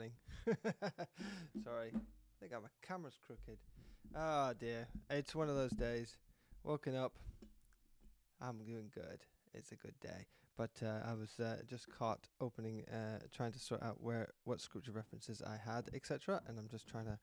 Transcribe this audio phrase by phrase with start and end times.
[0.00, 0.12] morning.
[1.64, 3.58] Sorry, I think my camera's crooked.
[4.16, 6.16] Oh dear, it's one of those days.
[6.64, 7.18] Woken up,
[8.40, 9.20] I'm doing good.
[9.52, 13.58] It's a good day, but uh, I was uh, just caught opening, uh, trying to
[13.58, 16.40] sort out where what scripture references I had, etc.
[16.46, 17.18] And I'm just trying to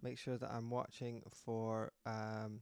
[0.00, 2.60] make sure that I'm watching for um,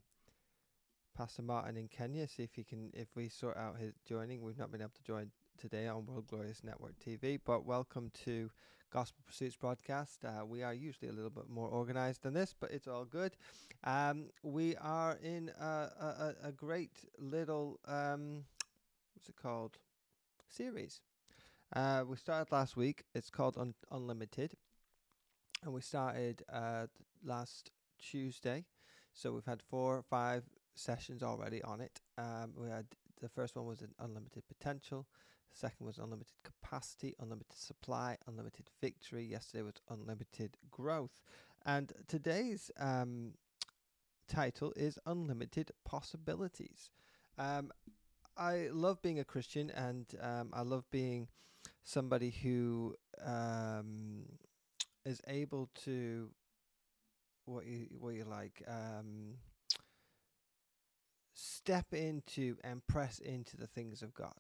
[1.14, 2.26] Pastor Martin in Kenya.
[2.28, 4.42] See if he can, if we sort out his joining.
[4.42, 8.50] We've not been able to join today on World Glorious Network TV, but welcome to
[8.90, 10.24] Gospel Pursuits broadcast.
[10.24, 13.36] Uh, we are usually a little bit more organized than this, but it's all good.
[13.84, 18.44] Um, we are in a, a, a great little, um,
[19.14, 19.78] what's it called?
[20.48, 21.00] Series.
[21.74, 23.04] Uh, we started last week.
[23.14, 24.54] It's called Un- Unlimited.
[25.62, 26.86] And we started uh,
[27.24, 28.64] last Tuesday.
[29.12, 30.42] So we've had four or five
[30.74, 32.00] sessions already on it.
[32.18, 32.86] Um, we had
[33.20, 35.06] the first one was an unlimited potential.
[35.52, 39.24] The second was unlimited capacity, unlimited supply, unlimited victory.
[39.24, 41.20] Yesterday was unlimited growth.
[41.66, 43.32] And today's um,
[44.28, 46.90] title is Unlimited Possibilities.
[47.36, 47.72] Um,
[48.36, 51.28] I love being a Christian and um, I love being
[51.82, 52.94] somebody who
[53.24, 54.24] um,
[55.04, 56.30] is able to
[57.44, 59.34] what you what you like um,
[61.64, 64.38] step into and press into the things of God.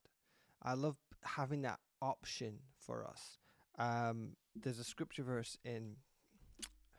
[0.62, 3.38] I love having that option for us.
[3.78, 5.96] Um, there's a scripture verse in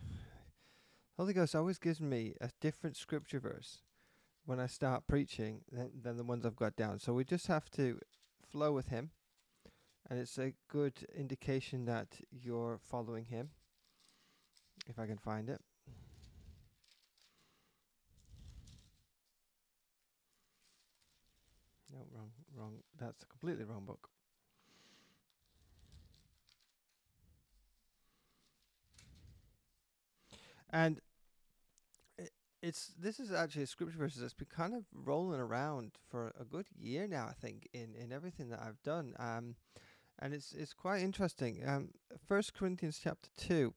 [1.17, 3.79] Holy Ghost always gives me a different scripture verse
[4.45, 6.99] when I start preaching than, than the ones I've got down.
[6.99, 7.99] So we just have to
[8.51, 9.11] flow with Him,
[10.09, 13.49] and it's a good indication that you're following Him.
[14.87, 15.61] If I can find it.
[21.93, 21.99] No,
[22.55, 22.83] wrong, wrong.
[22.99, 24.09] That's a completely wrong book.
[30.69, 31.01] And
[32.61, 36.45] it's this is actually a scripture verse that's been kind of rolling around for a
[36.45, 37.27] good year now.
[37.27, 39.55] I think in in everything that I've done, um,
[40.19, 41.61] and it's it's quite interesting.
[41.67, 41.89] Um,
[42.27, 43.73] First Corinthians chapter two,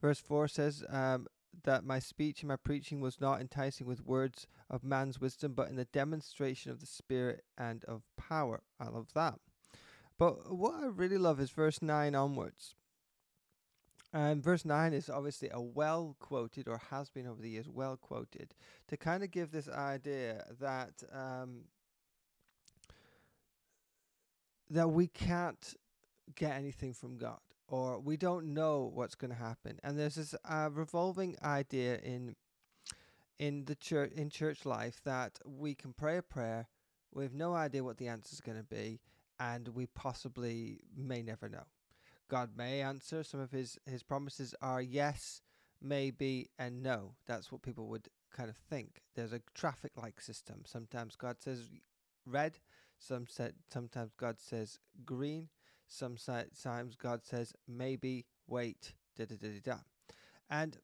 [0.00, 1.26] verse four says, um,
[1.64, 5.68] that my speech and my preaching was not enticing with words of man's wisdom, but
[5.68, 8.62] in the demonstration of the Spirit and of power.
[8.80, 9.38] I love that.
[10.18, 12.74] But what I really love is verse 9 onwards.
[14.12, 17.96] And verse 9 is obviously a well quoted, or has been over the years, well
[17.96, 18.54] quoted,
[18.88, 21.64] to kind of give this idea that um,
[24.70, 25.74] that we can't
[26.34, 29.78] get anything from God, or we don't know what's going to happen.
[29.82, 32.36] And there's this uh, revolving idea in
[33.38, 36.68] in the church in church life that we can pray a prayer,
[37.12, 39.00] we have no idea what the answer is going to be,
[39.38, 41.64] and we possibly may never know.
[42.28, 43.22] God may answer.
[43.22, 45.42] Some of his his promises are yes,
[45.82, 47.14] maybe, and no.
[47.26, 49.02] That's what people would kind of think.
[49.14, 50.62] There's a traffic light system.
[50.64, 51.70] Sometimes God says
[52.24, 52.58] red,
[52.98, 55.48] some said sometimes God says green,
[55.88, 59.78] sometimes God says maybe, wait, da da da da da.
[60.50, 60.78] And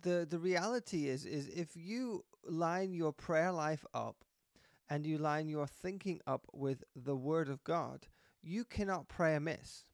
[0.00, 4.16] the the reality is is if you line your prayer life up
[4.88, 8.06] and you line your thinking up with the word of God,
[8.42, 9.84] you cannot pray amiss.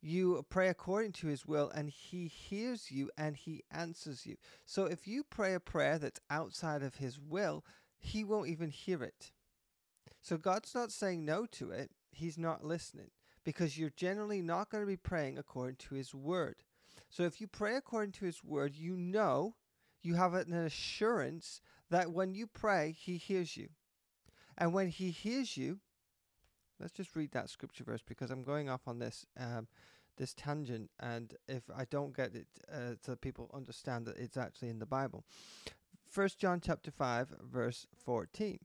[0.00, 4.36] You pray according to his will and he hears you and he answers you.
[4.64, 7.64] So if you pray a prayer that's outside of his will,
[7.98, 9.30] he won't even hear it.
[10.20, 13.10] So God's not saying no to it, he's not listening
[13.44, 16.56] because you're generally not going to be praying according to his word.
[17.10, 19.54] So if you pray according to his word, you know,
[20.02, 21.60] you have an assurance
[21.90, 23.68] that when you pray, he hears you.
[24.56, 25.80] And when he hears you,
[26.80, 29.68] let's just read that scripture verse because I'm going off on this um,
[30.18, 34.68] this tangent, and if I don't get it, uh, so people understand that it's actually
[34.68, 35.24] in the Bible.
[36.06, 38.58] First John chapter five verse fourteen,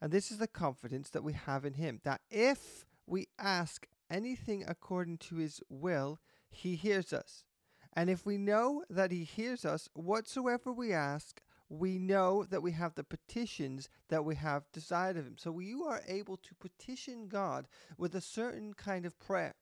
[0.00, 4.64] and this is the confidence that we have in Him that if we ask anything
[4.66, 6.20] according to His will,
[6.50, 7.44] He hears us.
[7.92, 12.72] And if we know that He hears us, whatsoever we ask, we know that we
[12.72, 15.36] have the petitions that we have desired of Him.
[15.38, 17.66] So you are able to petition God
[17.96, 19.54] with a certain kind of prayer,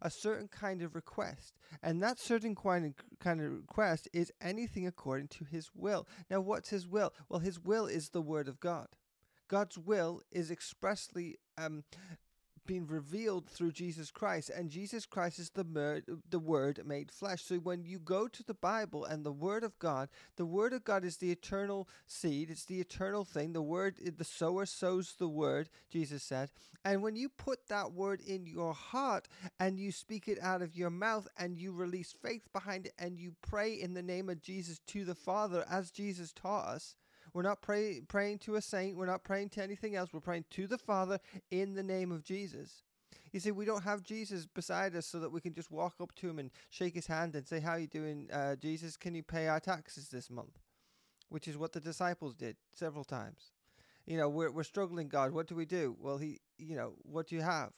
[0.00, 1.54] a certain kind of request.
[1.82, 2.94] And that certain kind
[3.24, 6.06] of, request is anything according to His will.
[6.30, 7.12] Now, what's His will?
[7.28, 8.88] Well, His will is the Word of God.
[9.48, 11.84] God's will is expressly um,
[12.68, 17.42] been revealed through Jesus Christ, and Jesus Christ is the mer- the Word made flesh.
[17.42, 20.84] So when you go to the Bible and the Word of God, the Word of
[20.84, 22.50] God is the eternal seed.
[22.50, 23.54] It's the eternal thing.
[23.54, 25.70] The Word, the sower sows the Word.
[25.90, 26.50] Jesus said,
[26.84, 29.28] and when you put that Word in your heart
[29.58, 33.18] and you speak it out of your mouth and you release faith behind it and
[33.18, 36.96] you pray in the name of Jesus to the Father as Jesus taught us
[37.32, 38.96] we're not pray, praying to a saint.
[38.96, 40.12] We're not praying to anything else.
[40.12, 41.18] We're praying to the Father
[41.50, 42.82] in the name of Jesus.
[43.32, 46.14] You see, we don't have Jesus beside us so that we can just walk up
[46.16, 48.96] to him and shake his hand and say, How are you doing, uh, Jesus?
[48.96, 50.58] Can you pay our taxes this month?
[51.28, 53.52] Which is what the disciples did several times.
[54.06, 55.32] You know, we're, we're struggling, God.
[55.32, 55.94] What do we do?
[56.00, 57.72] Well, he, you know, what do you have?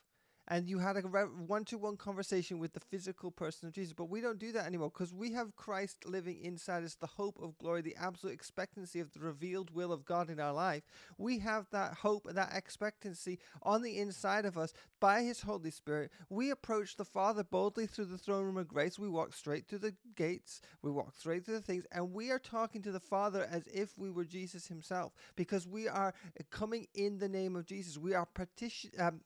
[0.50, 3.92] And you had a one to one conversation with the physical person of Jesus.
[3.92, 7.38] But we don't do that anymore because we have Christ living inside us, the hope
[7.40, 10.82] of glory, the absolute expectancy of the revealed will of God in our life.
[11.16, 16.10] We have that hope, that expectancy on the inside of us by His Holy Spirit.
[16.28, 18.98] We approach the Father boldly through the throne room of grace.
[18.98, 22.40] We walk straight through the gates, we walk straight through the things, and we are
[22.40, 26.12] talking to the Father as if we were Jesus Himself because we are
[26.50, 27.96] coming in the name of Jesus.
[27.98, 28.90] We are partition.
[28.98, 29.20] Um,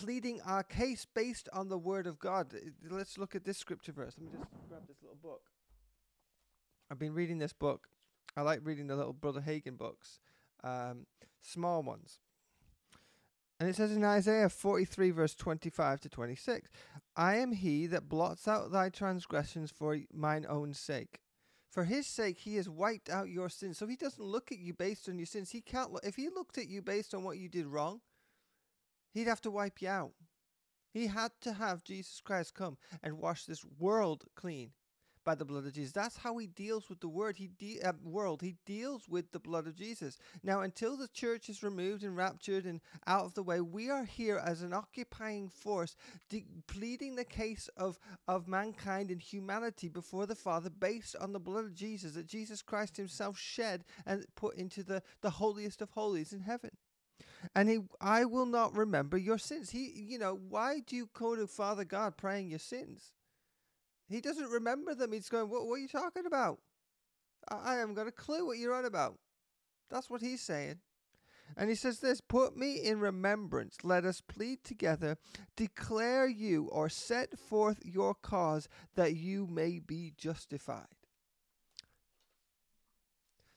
[0.00, 2.54] pleading our case based on the word of God.
[2.88, 4.14] Let's look at this scripture verse.
[4.18, 5.42] Let me just grab this little book.
[6.90, 7.88] I've been reading this book.
[8.36, 10.20] I like reading the little Brother Hagin books,
[10.64, 11.06] um,
[11.42, 12.20] small ones.
[13.58, 16.70] And it says in Isaiah 43, verse 25 to 26
[17.16, 21.20] I am he that blots out thy transgressions for mine own sake.
[21.68, 23.78] For his sake, he has wiped out your sins.
[23.78, 25.50] So he doesn't look at you based on your sins.
[25.50, 25.92] He can't.
[25.92, 28.00] Lo- if he looked at you based on what you did wrong,
[29.12, 30.12] He'd have to wipe you out.
[30.92, 34.72] He had to have Jesus Christ come and wash this world clean
[35.24, 35.92] by the blood of Jesus.
[35.92, 37.36] That's how he deals with the word.
[37.36, 38.42] He de- uh, world.
[38.42, 40.16] He deals with the blood of Jesus.
[40.42, 44.04] Now, until the church is removed and raptured and out of the way, we are
[44.04, 45.94] here as an occupying force,
[46.28, 51.40] de- pleading the case of of mankind and humanity before the Father, based on the
[51.40, 55.90] blood of Jesus that Jesus Christ Himself shed and put into the the holiest of
[55.90, 56.70] holies in heaven
[57.54, 59.70] and he I will not remember your sins.
[59.70, 63.12] He you know, why do you go to Father God praying your sins?
[64.08, 65.12] He doesn't remember them.
[65.12, 66.58] He's going, What what are you talking about?
[67.48, 69.18] I, I haven't got a clue what you're on about.
[69.90, 70.80] That's what he's saying.
[71.56, 73.78] And he says this Put me in remembrance.
[73.82, 75.16] Let us plead together.
[75.56, 80.86] Declare you or set forth your cause that you may be justified.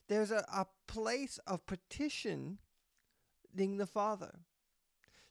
[0.10, 2.60] There's a, a place of petition
[3.54, 4.40] the Father.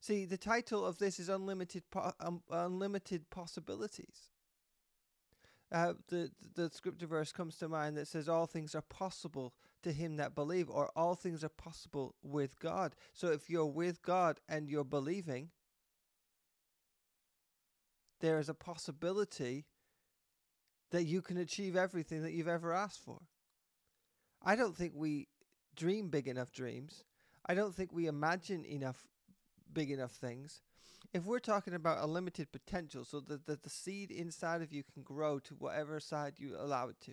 [0.00, 4.30] See, the title of this is Unlimited, po- um, Unlimited Possibilities.
[5.70, 9.90] Uh, the the scripture verse comes to mind that says all things are possible to
[9.90, 12.94] him that believe or all things are possible with God.
[13.14, 15.50] So if you're with God and you're believing
[18.20, 19.64] there is a possibility
[20.90, 23.22] that you can achieve everything that you've ever asked for.
[24.42, 25.28] I don't think we
[25.74, 27.04] dream big enough dreams.
[27.46, 29.06] I don't think we imagine enough
[29.72, 30.60] big enough things.
[31.12, 34.82] If we're talking about a limited potential, so that, that the seed inside of you
[34.82, 37.12] can grow to whatever side you allow it to.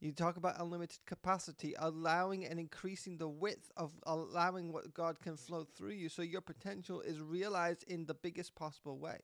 [0.00, 5.36] You talk about unlimited capacity, allowing and increasing the width of allowing what God can
[5.36, 9.18] flow through you so your potential is realized in the biggest possible way.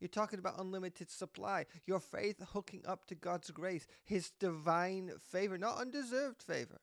[0.00, 5.58] You're talking about unlimited supply, your faith hooking up to God's grace, His divine favor,
[5.58, 6.80] not undeserved favor.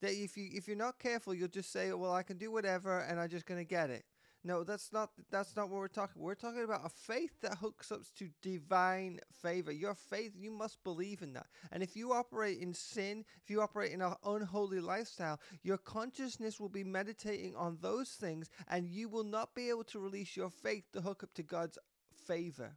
[0.00, 3.00] That if you if you're not careful, you'll just say, "Well, I can do whatever,
[3.00, 4.04] and I'm just going to get it."
[4.46, 6.20] No, that's not that's not what we're talking.
[6.20, 9.72] We're talking about a faith that hooks up to divine favor.
[9.72, 11.46] Your faith, you must believe in that.
[11.72, 16.60] And if you operate in sin, if you operate in an unholy lifestyle, your consciousness
[16.60, 20.50] will be meditating on those things and you will not be able to release your
[20.50, 21.78] faith to hook up to God's
[22.26, 22.76] favor.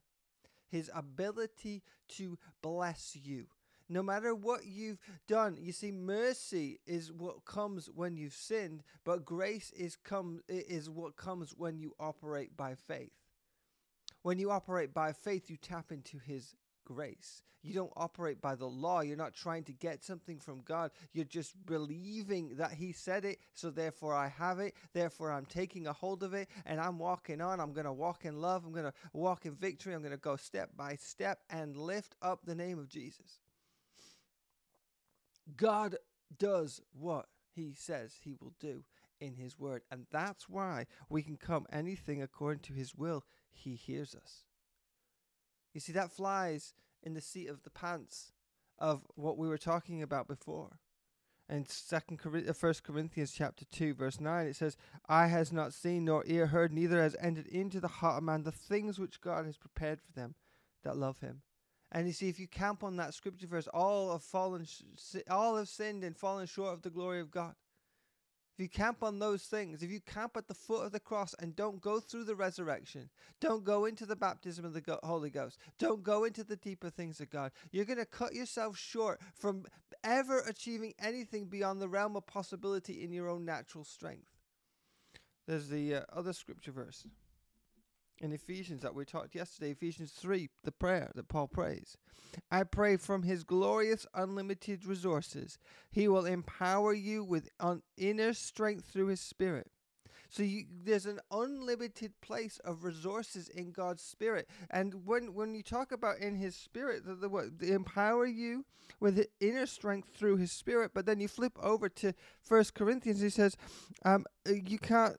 [0.70, 1.84] His ability
[2.16, 3.48] to bless you
[3.90, 5.58] no matter what you've done.
[5.60, 11.16] You see, mercy is what comes when you've sinned, but grace is come is what
[11.16, 13.14] comes when you operate by faith.
[14.24, 17.44] When you operate by faith, you tap into his grace.
[17.68, 19.02] You don't operate by the law.
[19.02, 20.92] You're not trying to get something from God.
[21.12, 24.74] You're just believing that He said it, so therefore I have it.
[24.94, 27.60] Therefore I'm taking a hold of it and I'm walking on.
[27.60, 28.64] I'm going to walk in love.
[28.66, 29.94] I'm going to walk in victory.
[29.94, 33.40] I'm going to go step by step and lift up the name of Jesus.
[35.56, 35.98] God
[36.38, 38.84] does what he says he will do
[39.20, 39.84] in his word.
[39.92, 43.24] And that's why we can come anything according to his will.
[43.52, 44.46] He hears us.
[45.74, 46.74] You see, that flies
[47.04, 48.32] in the seat of the pants
[48.80, 50.80] of what we were talking about before.
[51.50, 54.76] In second uh, First Corinthians chapter two, verse nine, it says,
[55.08, 58.44] "Eye has not seen nor ear heard, neither has entered into the heart of man
[58.44, 60.36] the things which God has prepared for them
[60.84, 61.44] that love Him."
[61.92, 64.68] And you see, if you camp on that scripture verse, all have fallen,
[65.30, 67.56] all have sinned and fallen short of the glory of God.
[68.58, 71.36] If you camp on those things, if you camp at the foot of the cross
[71.38, 75.60] and don't go through the resurrection, don't go into the baptism of the Holy Ghost,
[75.78, 79.68] don't go into the deeper things of God, you're going to cut yourself short from
[80.04, 84.26] ever achieving anything beyond the realm of possibility in your own natural strength.
[85.48, 87.06] There's the uh, other scripture verse
[88.20, 91.98] in Ephesians that we talked yesterday, Ephesians 3, the prayer that Paul prays.
[92.52, 95.58] I pray from his glorious unlimited resources,
[95.92, 99.72] he will empower you with un- inner strength through his spirit.
[100.30, 105.64] So you, there's an unlimited place of resources in God's spirit, and when when you
[105.64, 108.66] talk about in His spirit, the, the, what, the empower you
[109.00, 110.92] with inner strength through His spirit.
[110.94, 113.56] But then you flip over to First Corinthians, he says,
[114.04, 115.16] um, you can't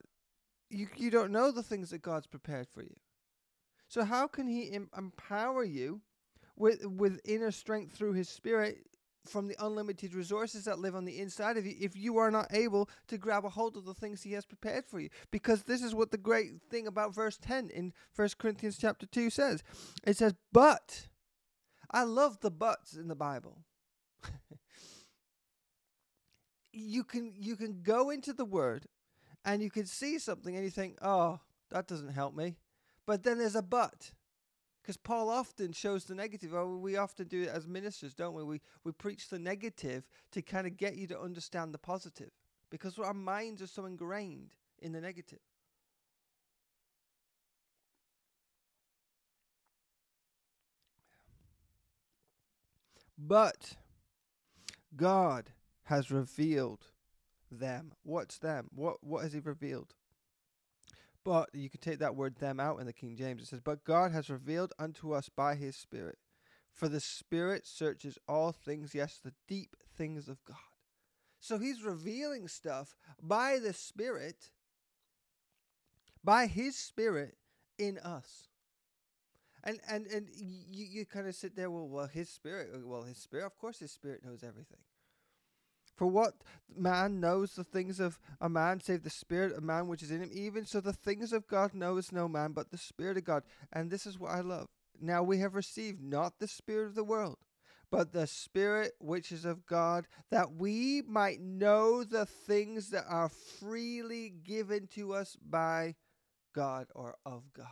[0.71, 2.97] you you don't know the things that God's prepared for you.
[3.89, 6.01] So how can He em- empower you
[6.57, 8.79] with with inner strength through His Spirit
[9.27, 12.47] from the unlimited resources that live on the inside of you if you are not
[12.51, 15.09] able to grab a hold of the things He has prepared for you?
[15.31, 19.31] Because this is what the great thing about verse ten in First Corinthians chapter two
[19.31, 19.63] says.
[20.05, 21.09] It says, "But."
[21.91, 23.65] I love the buts in the Bible.
[26.73, 28.87] you can you can go into the word
[29.45, 31.41] and you can see something and you think, oh,
[31.71, 32.57] that doesn't help me.
[33.07, 34.13] But then there's a but.
[34.83, 36.55] Because Paul often shows the negative.
[36.55, 38.43] Oh, we often do it as ministers, don't we?
[38.43, 42.31] We we preach the negative to kind of get you to understand the positive.
[42.71, 45.41] Because our minds are so ingrained in the negative.
[53.19, 53.75] But
[54.95, 55.51] God
[55.85, 56.87] has revealed
[57.51, 57.93] them.
[58.03, 58.69] What's them?
[58.75, 59.95] What what has he revealed?
[61.25, 63.43] But you can take that word them out in the King James.
[63.43, 66.19] It says, But God has revealed unto us by his Spirit.
[66.73, 70.57] For the Spirit searches all things, yes, the deep things of God.
[71.41, 74.53] So he's revealing stuff by the Spirit,
[76.25, 77.37] by his Spirit
[77.79, 78.49] in us.
[79.65, 83.19] And and and you, you kind of sit there, well, well, his spirit, well, his
[83.19, 84.79] spirit, of course, his spirit knows everything.
[85.99, 86.35] For what
[86.77, 90.23] man knows the things of a man save the spirit of man which is in
[90.23, 90.31] him?
[90.33, 93.43] Even so, the things of God knows no man but the Spirit of God.
[93.73, 94.69] And this is what I love.
[95.01, 97.39] Now we have received not the Spirit of the world,
[97.91, 103.29] but the Spirit which is of God, that we might know the things that are
[103.29, 105.97] freely given to us by
[106.55, 107.67] God or of God.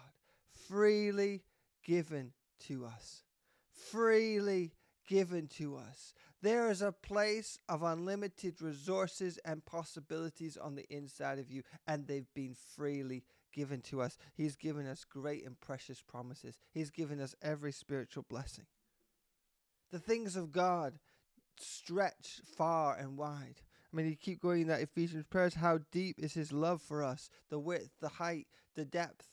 [0.68, 1.44] Freely
[1.84, 2.32] given
[2.66, 3.22] to us.
[3.70, 4.72] Freely
[5.06, 6.14] given to us.
[6.42, 12.06] There is a place of unlimited resources and possibilities on the inside of you, and
[12.06, 14.18] they've been freely given to us.
[14.34, 16.58] He's given us great and precious promises.
[16.72, 18.66] He's given us every spiritual blessing.
[19.90, 20.98] The things of God
[21.58, 23.62] stretch far and wide.
[23.92, 25.54] I mean, you keep going in that Ephesians prayers.
[25.54, 27.30] How deep is His love for us?
[27.48, 29.26] The width, the height, the depth,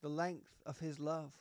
[0.00, 1.34] the length of His love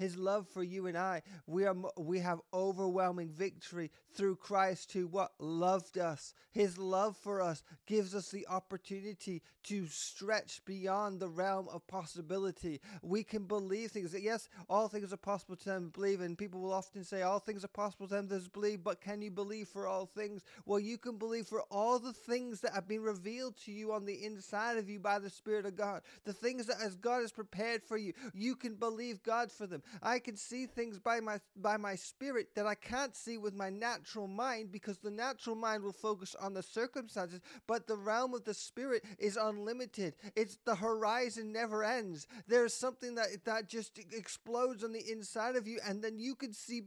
[0.00, 1.22] his love for you and I.
[1.46, 6.32] We are we have overwhelming victory through Christ who what loved us.
[6.52, 12.80] His love for us gives us the opportunity to stretch beyond the realm of possibility.
[13.02, 14.16] We can believe things.
[14.18, 17.62] Yes, all things are possible to them believe, and people will often say all things
[17.62, 20.42] are possible to them that believe, but can you believe for all things?
[20.64, 24.06] Well, you can believe for all the things that have been revealed to you on
[24.06, 26.00] the inside of you by the Spirit of God.
[26.24, 29.82] The things that as God has prepared for you, you can believe God for them.
[30.02, 33.70] I can see things by my by my spirit that I can't see with my
[33.70, 38.44] natural mind because the natural mind will focus on the circumstances, but the realm of
[38.44, 40.14] the spirit is unlimited.
[40.36, 42.26] It's the horizon never ends.
[42.46, 46.52] There's something that that just explodes on the inside of you and then you can
[46.52, 46.82] see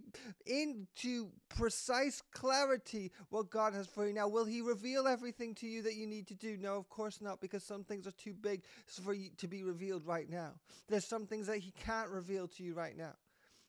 [0.46, 4.14] into precise clarity what God has for you.
[4.14, 6.58] Now, will he reveal everything to you that you need to do?
[6.58, 10.06] No, of course not because some things are too big for you to be revealed
[10.06, 10.52] right now.
[10.88, 13.14] There's some things that he can't reveal to you right right now.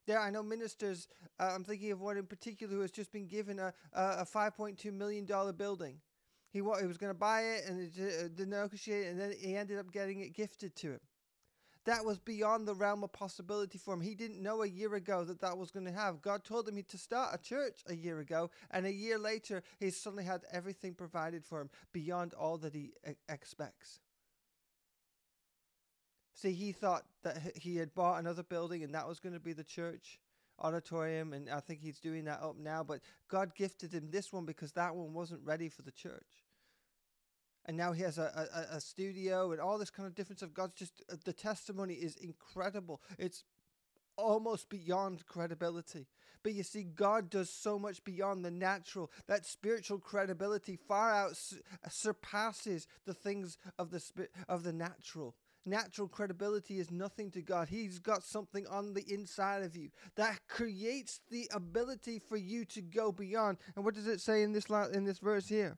[0.07, 1.09] There, I know ministers.
[1.41, 4.93] Uh, I'm thinking of one in particular who has just been given a a, 5.2
[4.93, 6.01] million dollar building.
[6.53, 9.57] He, wa- he was going to buy it and uh, didn't negotiate, and then he
[9.57, 11.01] ended up getting it gifted to him.
[11.85, 14.01] That was beyond the realm of possibility for him.
[14.01, 16.23] He didn't know a year ago that that was going to have.
[16.23, 19.91] God told him to start a church a year ago, and a year later, he
[19.91, 22.93] suddenly had everything provided for him beyond all that he
[23.29, 24.01] expects.
[26.35, 29.53] See, he thought that he had bought another building and that was going to be
[29.53, 30.19] the church
[30.59, 32.85] auditorium, and I think he's doing that up now.
[32.85, 36.45] But God gifted him this one because that one wasn't ready for the church.
[37.67, 40.53] And now he has a, a, a studio and all this kind of difference of
[40.53, 43.01] God's just uh, the testimony is incredible.
[43.19, 43.45] It's
[44.17, 46.07] almost beyond credibility.
[46.43, 49.11] But you see, God does so much beyond the natural.
[49.29, 51.39] That spiritual credibility far out
[51.89, 55.35] surpasses the things of the of the natural
[55.67, 57.69] natural credibility is nothing to God.
[57.69, 62.83] He's got something on the inside of you that creates the ability for you to
[62.83, 63.59] go beyond.
[63.77, 65.77] And what does it say in this in this verse here?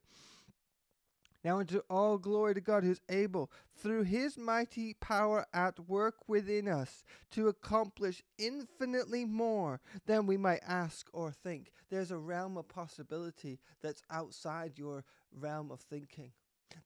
[1.45, 6.17] Now unto all glory to God who is able, through his mighty power at work
[6.27, 11.71] within us, to accomplish infinitely more than we might ask or think.
[11.89, 16.33] There's a realm of possibility that's outside your realm of thinking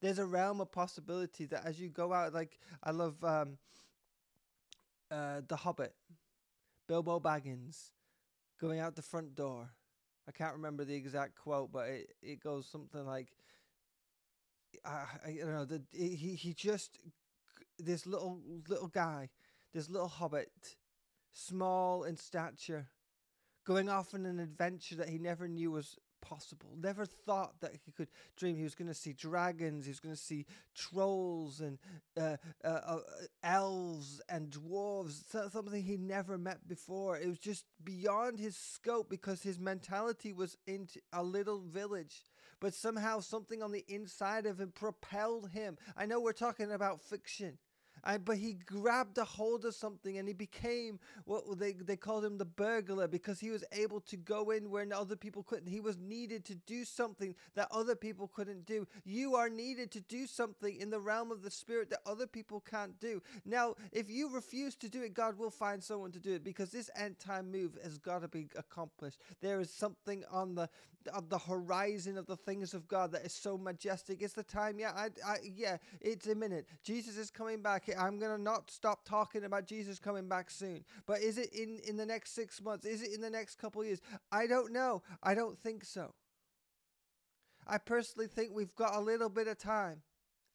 [0.00, 3.58] there's a realm of possibility that as you go out, like I love um,
[5.10, 5.94] uh, The Hobbit,
[6.88, 7.90] Bilbo Baggins
[8.60, 9.70] going out the front door.
[10.28, 13.28] I can't remember the exact quote, but it, it goes something like,
[14.84, 16.98] I, I don't know, the, he, he just,
[17.78, 19.30] this little, little guy,
[19.72, 20.50] this little hobbit,
[21.32, 22.88] small in stature,
[23.66, 26.70] going off on an adventure that he never knew was possible.
[26.80, 28.56] Never thought that he could dream.
[28.56, 31.78] He was going to see dragons, he was going to see trolls and
[32.18, 32.98] uh, uh, uh,
[33.42, 37.16] elves and dwarves, something he never met before.
[37.16, 42.22] It was just beyond his scope because his mentality was into a little village.
[42.60, 45.78] But somehow something on the inside of him propelled him.
[45.96, 47.58] I know we're talking about fiction.
[48.04, 52.24] I, but he grabbed a hold of something and he became what they, they called
[52.24, 55.68] him the burglar because he was able to go in where other people couldn't.
[55.68, 58.86] He was needed to do something that other people couldn't do.
[59.04, 62.60] You are needed to do something in the realm of the spirit that other people
[62.60, 63.22] can't do.
[63.44, 66.70] Now, if you refuse to do it, God will find someone to do it because
[66.70, 69.18] this end time move has got to be accomplished.
[69.40, 70.68] There is something on the
[71.12, 74.22] on the horizon of the things of God that is so majestic.
[74.22, 76.66] It's the time, yeah, I, I yeah, it's imminent.
[76.82, 77.88] Jesus is coming back.
[77.98, 80.84] I'm to not stop talking about Jesus coming back soon.
[81.06, 82.84] But is it in, in the next six months?
[82.84, 84.00] Is it in the next couple years?
[84.30, 85.02] I don't know.
[85.22, 86.14] I don't think so.
[87.66, 90.02] I personally think we've got a little bit of time,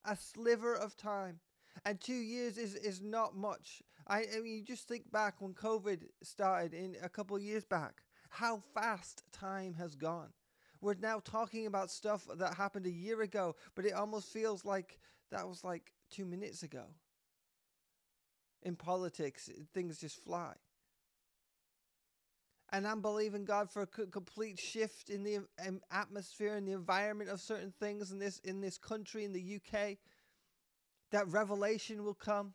[0.03, 1.39] a sliver of time.
[1.86, 3.81] And two years is, is not much.
[4.08, 8.01] I, I mean, you just think back when COVID started in a couple years back,
[8.36, 10.30] how fast time has gone.
[10.82, 15.00] We're now talking about stuff that happened a year ago, but it almost feels like
[15.32, 16.84] that was like two minutes ago
[18.62, 20.54] in politics, things just fly.
[22.71, 25.39] And I'm believing God for a complete shift in the
[25.91, 29.98] atmosphere and the environment of certain things in this in this country in the UK.
[31.12, 32.54] That revelation will come,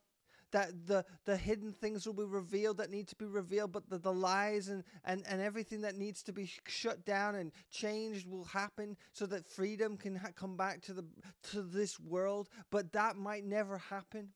[0.52, 3.98] that the, the hidden things will be revealed that need to be revealed, but the,
[3.98, 8.28] the lies and, and, and everything that needs to be sh- shut down and changed
[8.28, 11.04] will happen so that freedom can ha- come back to, the,
[11.50, 12.48] to this world.
[12.70, 14.30] But that might never happen.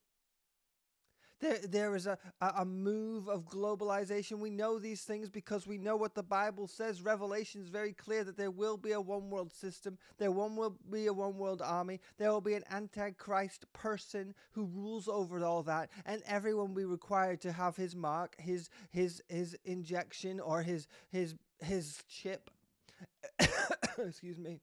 [1.45, 4.39] There, there is a, a move of globalization.
[4.39, 7.03] We know these things because we know what the Bible says.
[7.03, 9.99] Revelation is very clear that there will be a one world system.
[10.17, 12.01] There will be a one world army.
[12.17, 16.87] There will be an antichrist person who rules over all that, and everyone will be
[16.87, 22.49] required to have his mark, his his his injection, or his his his chip.
[23.99, 24.63] Excuse me.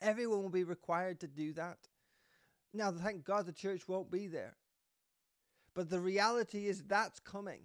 [0.00, 1.78] Everyone will be required to do that.
[2.72, 4.54] Now, thank God the church won't be there.
[5.74, 7.60] But the reality is that's coming.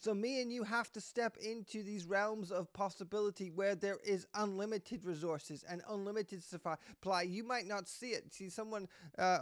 [0.00, 4.26] So, me and you have to step into these realms of possibility where there is
[4.32, 7.22] unlimited resources and unlimited supply.
[7.22, 8.32] You might not see it.
[8.32, 8.86] See, someone
[9.18, 9.40] uh,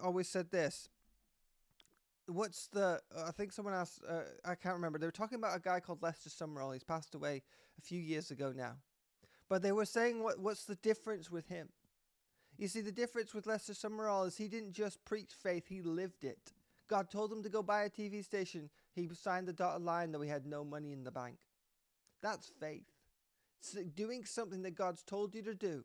[0.00, 0.88] always said this.
[2.26, 3.00] What's the?
[3.26, 4.00] I think someone asked.
[4.08, 5.00] Uh, I can't remember.
[5.00, 6.74] They were talking about a guy called Lester Sumrall.
[6.74, 7.42] He's passed away
[7.76, 8.76] a few years ago now,
[9.48, 11.70] but they were saying what what's the difference with him?
[12.56, 16.22] You see, the difference with Lester Sumrall is he didn't just preach faith; he lived
[16.22, 16.52] it.
[16.88, 18.70] God told him to go buy a TV station.
[18.94, 21.36] He signed the dotted line that we had no money in the bank.
[22.22, 22.86] That's faith.
[23.60, 25.84] So doing something that God's told you to do,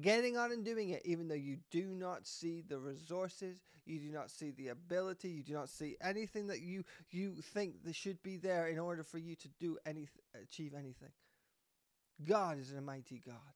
[0.00, 4.10] getting on and doing it, even though you do not see the resources, you do
[4.10, 8.22] not see the ability, you do not see anything that you you think that should
[8.22, 11.12] be there in order for you to do anything, achieve anything.
[12.26, 13.55] God is a mighty God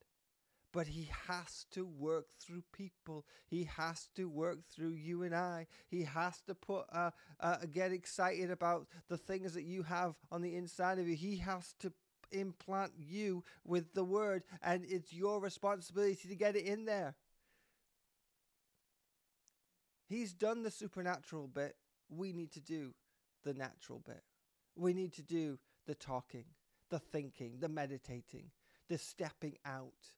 [0.72, 3.24] but he has to work through people.
[3.46, 5.66] He has to work through you and I.
[5.88, 10.42] He has to put uh, uh, get excited about the things that you have on
[10.42, 11.16] the inside of you.
[11.16, 11.92] He has to
[12.32, 17.16] implant you with the word, and it's your responsibility to get it in there.
[20.08, 21.76] He's done the supernatural bit.
[22.08, 22.94] We need to do
[23.44, 24.22] the natural bit.
[24.76, 26.44] We need to do the talking,
[26.90, 28.50] the thinking, the meditating,
[28.88, 30.12] the stepping out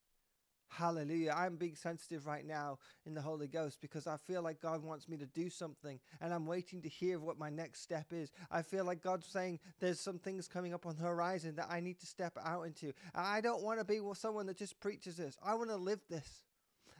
[0.74, 1.34] Hallelujah.
[1.36, 5.06] I'm being sensitive right now in the Holy Ghost because I feel like God wants
[5.06, 8.32] me to do something and I'm waiting to hear what my next step is.
[8.50, 11.80] I feel like God's saying there's some things coming up on the horizon that I
[11.80, 12.94] need to step out into.
[13.14, 16.42] I don't want to be someone that just preaches this, I want to live this.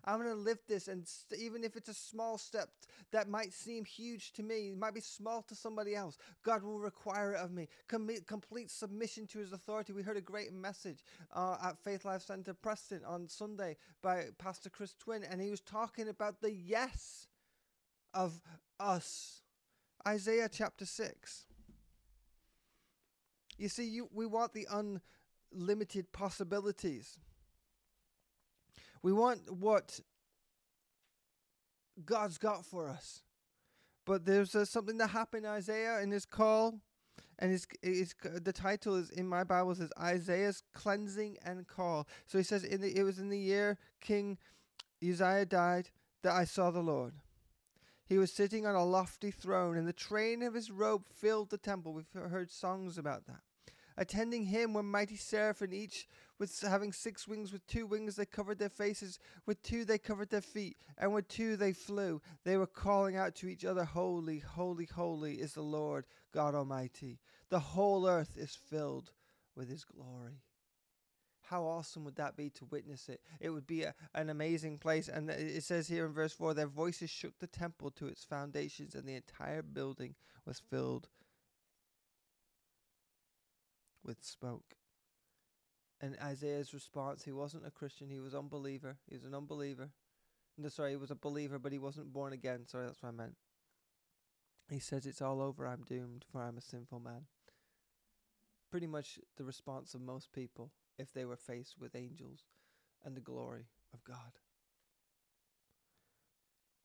[0.05, 2.71] I'm going to lift this, and st- even if it's a small step
[3.13, 6.81] that might seem huge to me, it might be small to somebody else, God will
[6.81, 7.69] require it of me.
[7.87, 9.93] Com- complete submission to His authority.
[9.93, 14.71] We heard a great message uh, at Faith Life Center Preston on Sunday by Pastor
[14.71, 17.29] Chris Twin, and he was talking about the yes
[18.13, 18.41] of
[18.81, 19.43] us.
[20.07, 21.47] Isaiah chapter 6.
[23.57, 24.67] You see, you, we want the
[25.53, 27.19] unlimited possibilities.
[29.03, 30.01] We want what
[32.05, 33.23] God's got for us.
[34.05, 36.81] But there's uh, something that happened in Isaiah in his call,
[37.39, 42.09] and his, his the title is in my Bible says Isaiah's cleansing and call.
[42.27, 44.39] So he says in the it was in the year King
[45.03, 45.91] Uzziah died
[46.23, 47.15] that I saw the Lord.
[48.05, 51.59] He was sitting on a lofty throne, and the train of his robe filled the
[51.59, 51.93] temple.
[51.93, 53.41] We've heard songs about that.
[53.97, 56.09] Attending him were mighty seraphim, each
[56.43, 57.53] with having six wings.
[57.53, 61.29] With two wings they covered their faces, with two they covered their feet, and with
[61.29, 62.21] two they flew.
[62.43, 67.21] They were calling out to each other, Holy, holy, holy is the Lord God Almighty.
[67.49, 69.13] The whole earth is filled
[69.55, 70.43] with his glory.
[71.43, 73.21] How awesome would that be to witness it?
[73.39, 75.07] It would be a, an amazing place.
[75.09, 78.97] And it says here in verse 4 their voices shook the temple to its foundations,
[78.97, 81.09] and the entire building was filled
[84.03, 84.75] with smoke.
[86.03, 88.97] And Isaiah's response, he wasn't a Christian, he was unbeliever.
[89.09, 89.91] He was an unbeliever.
[90.59, 92.67] No, sorry, he was a believer, but he wasn't born again.
[92.67, 93.37] Sorry, that's what I meant.
[94.69, 97.27] He says, It's all over, I'm doomed, for I'm a sinful man.
[98.71, 102.47] Pretty much the response of most people if they were faced with angels
[103.05, 104.42] and the glory of God.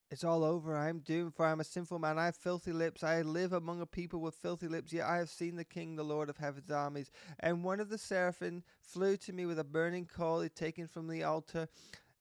[0.10, 0.76] It's all over.
[0.76, 2.18] I am doomed, for I am a sinful man.
[2.18, 3.04] I have filthy lips.
[3.04, 4.94] I live among a people with filthy lips.
[4.94, 7.12] Yet I have seen the King, the Lord of heaven's armies.
[7.42, 11.10] And one of the seraphim flew to me with a burning coal he'd taken from
[11.10, 11.68] the altar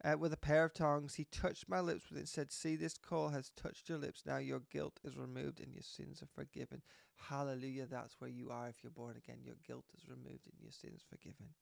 [0.05, 1.15] uh, with a pair of tongs.
[1.15, 4.25] He touched my lips with it and said, See, this coal has touched your lips.
[4.27, 6.83] Now your guilt is removed and your sins are forgiven.
[7.15, 7.87] Hallelujah.
[7.87, 9.39] That's where you are if you're born again.
[9.45, 11.55] Your guilt is removed and your sins forgiven.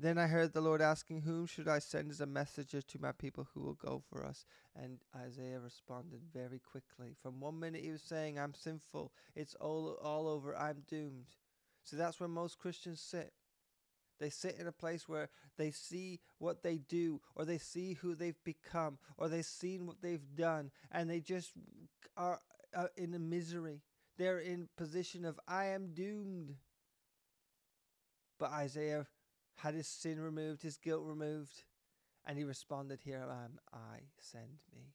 [0.00, 3.10] Then I heard the Lord asking, Whom should I send as a messenger to my
[3.10, 4.46] people who will go for us?
[4.76, 7.16] And Isaiah responded very quickly.
[7.20, 11.34] From one minute he was saying, I'm sinful, it's all, all over, I'm doomed.
[11.82, 13.32] So that's where most Christians sit.
[14.20, 18.14] They sit in a place where they see what they do, or they see who
[18.14, 21.52] they've become, or they've seen what they've done, and they just
[22.16, 22.40] are
[22.74, 23.82] uh, in a misery.
[24.16, 26.54] They're in position of I am doomed.
[28.38, 29.06] But Isaiah
[29.58, 31.64] had his sin removed, his guilt removed,
[32.26, 34.94] and he responded, Here am I, send me.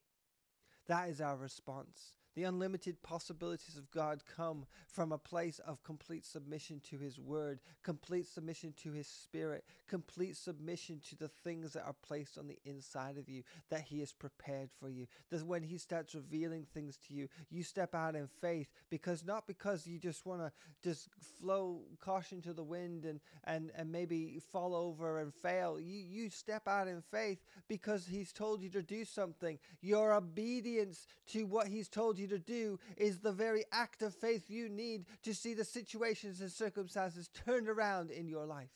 [0.87, 2.17] That is our response.
[2.35, 7.59] The unlimited possibilities of God come from a place of complete submission to His Word,
[7.83, 12.57] complete submission to His Spirit, complete submission to the things that are placed on the
[12.65, 15.05] inside of you that He has prepared for you.
[15.29, 19.45] That when He starts revealing things to you, you step out in faith because not
[19.45, 24.39] because you just want to just flow caution to the wind and, and, and maybe
[24.51, 25.79] fall over and fail.
[25.79, 29.59] You, you step out in faith because He's told you to do something.
[29.81, 34.13] Your obedience to what He's told you you to do is the very act of
[34.15, 38.69] faith you need to see the situations and circumstances turned around in your life.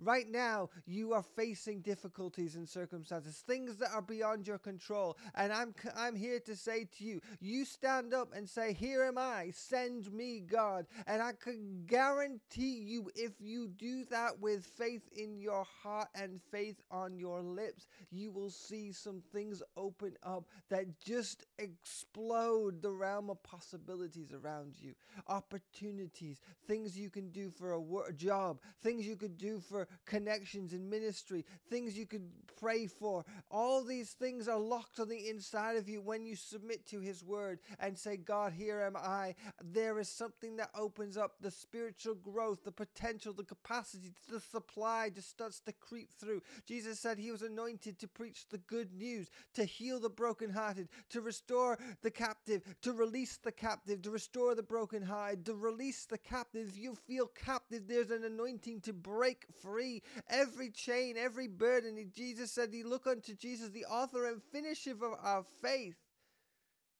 [0.00, 5.16] Right now, you are facing difficulties and circumstances, things that are beyond your control.
[5.34, 9.18] And I'm, I'm here to say to you, you stand up and say, Here am
[9.18, 10.86] I, send me, God.
[11.08, 16.40] And I can guarantee you, if you do that with faith in your heart and
[16.52, 22.92] faith on your lips, you will see some things open up that just explode the
[22.92, 24.94] realm of possibilities around you.
[25.26, 30.72] Opportunities, things you can do for a, wor- job, things you could do for connections
[30.72, 33.24] in ministry, things you could pray for.
[33.50, 37.24] All these things are locked on the inside of you when you submit to His
[37.24, 39.34] word and say, God, here am I.
[39.62, 45.10] There is something that opens up the spiritual growth, the potential, the capacity, the supply
[45.10, 46.42] just starts to creep through.
[46.66, 51.20] Jesus said He was anointed to preach the good news, to heal the brokenhearted, to
[51.20, 56.68] restore the captive, to release the captive, to restore the brokenhearted, to release the captive.
[56.68, 62.10] If you feel captive, there's an anointing to break free free every chain, every burden.
[62.14, 65.96] Jesus said, He look unto Jesus, the author and finisher of our faith,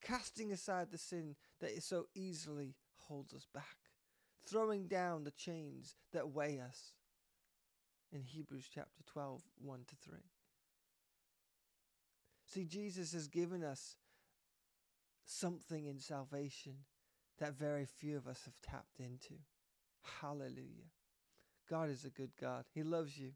[0.01, 3.77] casting aside the sin that so easily holds us back,
[4.47, 6.93] throwing down the chains that weigh us.
[8.13, 10.19] In Hebrews chapter 12, 1 to 3.
[12.47, 13.97] See, Jesus has given us
[15.27, 16.73] something in salvation
[17.39, 19.35] that very few of us have tapped into.
[20.23, 20.89] Hallelujah.
[21.69, 22.65] God is a good God.
[22.75, 23.33] He loves you.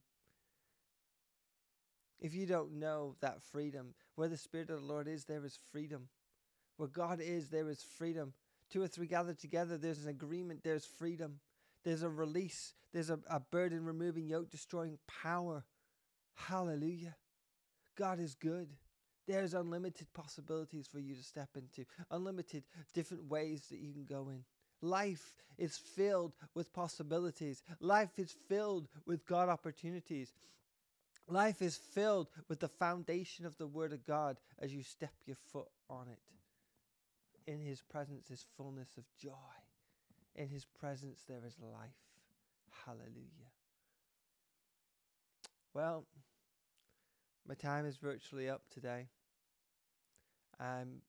[2.21, 5.59] If you don't know that freedom, where the Spirit of the Lord is, there is
[5.71, 6.09] freedom.
[6.77, 8.33] Where God is, there is freedom.
[8.71, 11.41] Two or three gathered together, there's an agreement, there's freedom.
[11.85, 15.65] There's a release, there's a, a burden removing, yoke destroying power.
[16.35, 17.17] Hallelujah.
[17.97, 18.69] God is good.
[19.27, 22.65] There's unlimited possibilities for you to step into, unlimited
[22.95, 24.45] different ways that you can go in.
[24.83, 27.63] Life is filled with possibilities.
[27.81, 30.33] Life is filled with God opportunities.
[31.29, 35.37] Life is filled with the foundation of the Word of God as you step your
[35.53, 36.19] foot on it.
[37.51, 39.31] In His presence is fullness of joy.
[40.35, 41.91] In His presence there is life.
[42.85, 43.53] Hallelujah.
[45.75, 46.05] Well,
[47.49, 49.07] my time is virtually up today.
[50.59, 51.03] I'm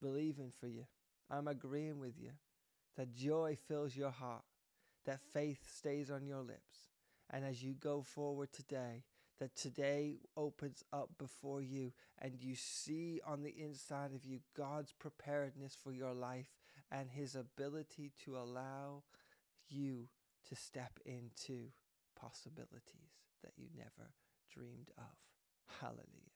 [0.00, 0.86] believing for you.
[1.30, 2.30] I'm agreeing with you
[2.96, 4.44] that joy fills your heart,
[5.06, 6.90] that faith stays on your lips.
[7.30, 9.04] And as you go forward today,
[9.38, 14.92] that today opens up before you and you see on the inside of you God's
[14.98, 16.48] preparedness for your life
[16.90, 19.04] and his ability to allow
[19.68, 20.08] you
[20.48, 21.68] to step into
[22.18, 23.12] possibilities
[23.44, 24.10] that you never
[24.52, 25.04] dreamed of.
[25.80, 26.34] Hallelujah.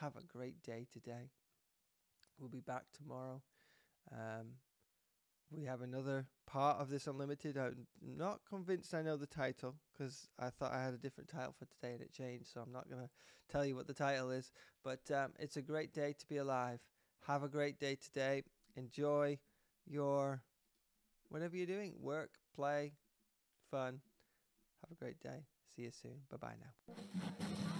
[0.00, 1.30] Have a great day today.
[2.38, 3.40] We'll be back tomorrow.
[4.12, 4.54] Um,
[5.50, 7.56] we have another part of this unlimited.
[7.56, 11.54] I'm not convinced I know the title because I thought I had a different title
[11.58, 12.48] for today and it changed.
[12.52, 13.10] So I'm not going to
[13.50, 14.50] tell you what the title is.
[14.82, 16.80] But um, it's a great day to be alive.
[17.26, 18.42] Have a great day today.
[18.76, 19.38] Enjoy
[19.86, 20.42] your
[21.28, 22.92] whatever you're doing work, play,
[23.70, 24.00] fun.
[24.82, 25.46] Have a great day.
[25.74, 26.20] See you soon.
[26.30, 27.73] Bye bye now.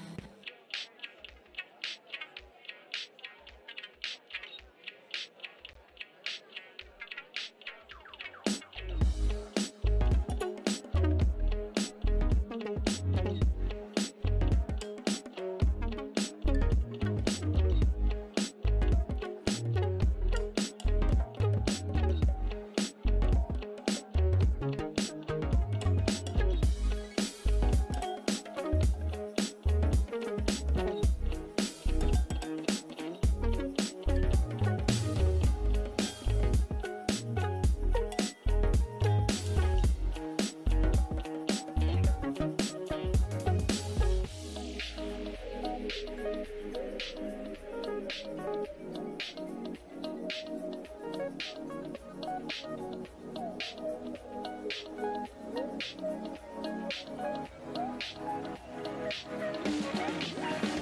[59.64, 59.70] よ
[60.20, 60.73] し!